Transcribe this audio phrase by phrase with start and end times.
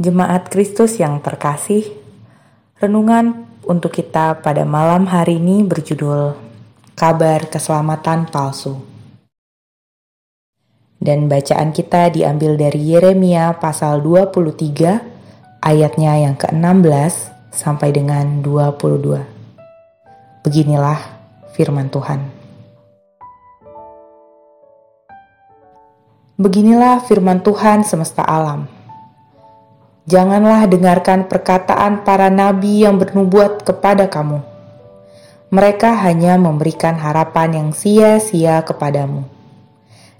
[0.00, 1.84] Jemaat Kristus yang terkasih,
[2.80, 6.32] renungan untuk kita pada malam hari ini berjudul
[6.96, 8.80] Kabar Keselamatan Palsu.
[10.96, 17.12] Dan bacaan kita diambil dari Yeremia pasal 23 ayatnya yang ke-16
[17.52, 19.20] sampai dengan 22.
[20.40, 21.00] Beginilah
[21.52, 22.32] firman Tuhan.
[26.40, 28.80] Beginilah firman Tuhan semesta alam
[30.02, 34.42] Janganlah dengarkan perkataan para nabi yang bernubuat kepada kamu.
[35.54, 39.22] Mereka hanya memberikan harapan yang sia-sia kepadamu,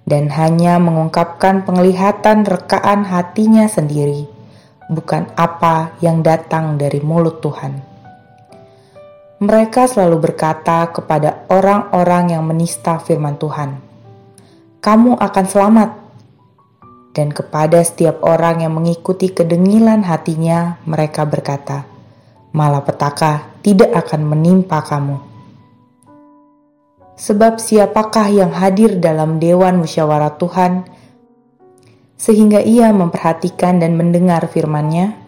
[0.07, 4.31] dan hanya mengungkapkan penglihatan rekaan hatinya sendiri,
[4.87, 7.83] bukan apa yang datang dari mulut Tuhan.
[9.43, 13.83] Mereka selalu berkata kepada orang-orang yang menista firman Tuhan,
[14.79, 16.02] "Kamu akan selamat."
[17.13, 21.85] Dan kepada setiap orang yang mengikuti kedengilan hatinya, mereka berkata,
[22.57, 25.17] "Malapetaka tidak akan menimpa kamu."
[27.13, 30.89] Sebab siapakah yang hadir dalam dewan musyawarah Tuhan
[32.17, 35.23] sehingga ia memperhatikan dan mendengar firman-Nya?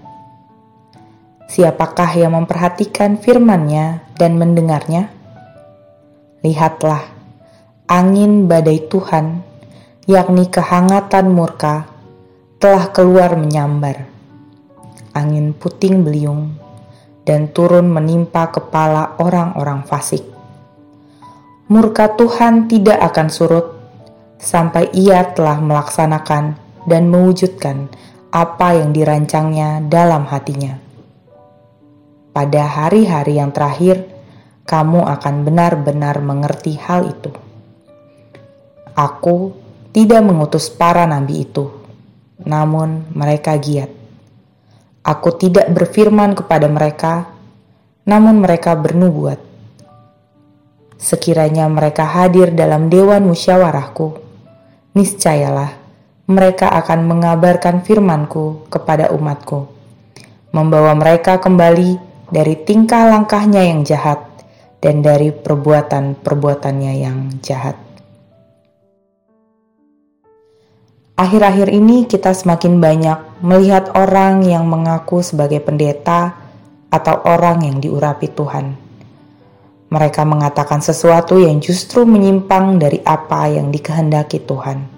[1.45, 5.13] Siapakah yang memperhatikan firman-Nya dan mendengarnya?
[6.41, 7.05] Lihatlah,
[7.87, 9.54] angin badai Tuhan
[10.05, 11.89] yakni kehangatan murka,
[12.61, 14.05] telah keluar menyambar.
[15.17, 16.61] Angin puting beliung
[17.25, 20.21] dan turun menimpa kepala orang-orang fasik.
[21.73, 23.67] Murka Tuhan tidak akan surut
[24.37, 27.89] sampai ia telah melaksanakan dan mewujudkan
[28.29, 30.77] apa yang dirancangnya dalam hatinya.
[32.35, 34.05] Pada hari-hari yang terakhir,
[34.69, 37.33] kamu akan benar-benar mengerti hal itu.
[38.93, 39.64] Aku
[39.95, 41.71] tidak mengutus para nabi itu,
[42.43, 43.95] namun mereka giat.
[45.07, 47.31] Aku tidak berfirman kepada mereka,
[48.03, 49.39] namun mereka bernubuat.
[50.99, 54.19] Sekiranya mereka hadir dalam dewan musyawarahku,
[54.99, 55.79] niscayalah
[56.27, 59.71] mereka akan mengabarkan firmanku kepada umatku,
[60.51, 62.01] membawa mereka kembali
[62.35, 64.25] dari tingkah langkahnya yang jahat
[64.83, 67.94] dan dari perbuatan-perbuatannya yang jahat.
[71.15, 76.35] Akhir-akhir ini kita semakin banyak melihat orang yang mengaku sebagai pendeta
[76.91, 78.75] atau orang yang diurapi Tuhan.
[79.95, 84.91] Mereka mengatakan sesuatu yang justru menyimpang dari apa yang dikehendaki Tuhan.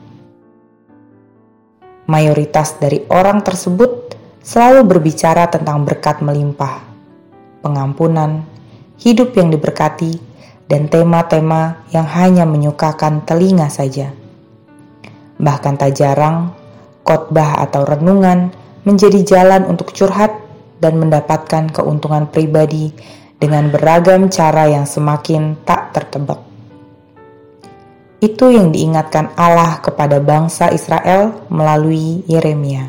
[2.09, 6.81] Mayoritas dari orang tersebut selalu berbicara tentang berkat melimpah,
[7.61, 8.41] pengampunan,
[8.97, 10.17] hidup yang diberkati,
[10.65, 14.17] dan tema-tema yang hanya menyukakan telinga saja.
[15.37, 16.53] Bahkan tak jarang,
[17.05, 18.51] khotbah atau renungan
[18.87, 20.33] menjadi jalan untuk curhat
[20.81, 22.93] dan mendapatkan keuntungan pribadi
[23.37, 26.41] dengan beragam cara yang semakin tak tertebak.
[28.17, 32.89] Itu yang diingatkan Allah kepada bangsa Israel melalui Yeremia.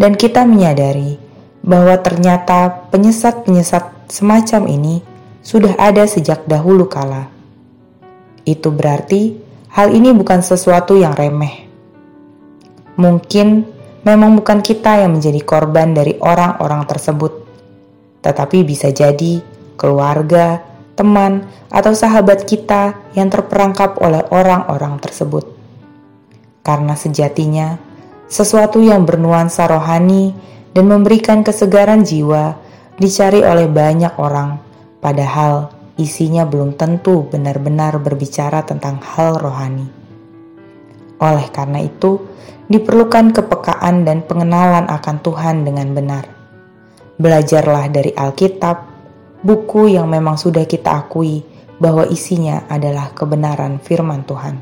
[0.00, 1.20] Dan kita menyadari
[1.60, 5.04] bahwa ternyata penyesat-penyesat semacam ini
[5.44, 7.28] sudah ada sejak dahulu kala.
[8.48, 9.36] Itu berarti
[9.70, 11.70] hal ini bukan sesuatu yang remeh.
[12.98, 13.64] Mungkin
[14.02, 17.32] memang bukan kita yang menjadi korban dari orang-orang tersebut,
[18.20, 19.40] tetapi bisa jadi
[19.78, 20.60] keluarga,
[20.98, 25.48] teman, atau sahabat kita yang terperangkap oleh orang-orang tersebut.
[26.60, 27.80] Karena sejatinya,
[28.28, 30.36] sesuatu yang bernuansa rohani
[30.76, 32.58] dan memberikan kesegaran jiwa
[33.00, 34.60] dicari oleh banyak orang,
[35.00, 39.84] padahal isinya belum tentu benar-benar berbicara tentang hal rohani.
[41.20, 42.24] Oleh karena itu,
[42.72, 46.24] diperlukan kepekaan dan pengenalan akan Tuhan dengan benar.
[47.20, 48.76] Belajarlah dari Alkitab,
[49.44, 51.44] buku yang memang sudah kita akui
[51.76, 54.56] bahwa isinya adalah kebenaran firman Tuhan.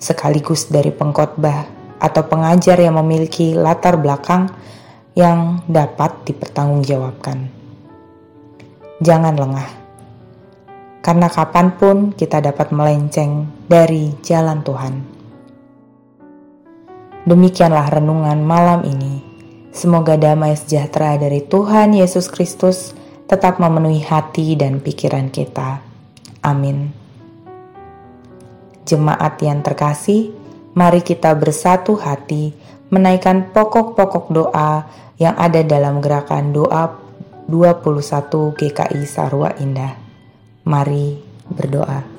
[0.00, 1.68] Sekaligus dari pengkhotbah
[2.00, 4.48] atau pengajar yang memiliki latar belakang
[5.12, 7.48] yang dapat dipertanggungjawabkan.
[9.04, 9.83] Jangan lengah
[11.04, 14.94] karena kapan pun kita dapat melenceng dari jalan Tuhan.
[17.28, 19.20] Demikianlah renungan malam ini.
[19.68, 22.96] Semoga damai sejahtera dari Tuhan Yesus Kristus
[23.28, 25.84] tetap memenuhi hati dan pikiran kita.
[26.40, 26.92] Amin.
[28.88, 30.32] Jemaat yang terkasih,
[30.72, 32.56] mari kita bersatu hati
[32.88, 34.88] menaikkan pokok-pokok doa
[35.20, 36.92] yang ada dalam gerakan doa
[37.48, 40.03] 21 GKI Sarwa Indah.
[40.64, 41.20] Mari
[41.52, 42.13] berdoa.